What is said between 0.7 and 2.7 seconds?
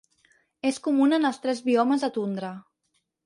comuna en els tres biomes de tundra.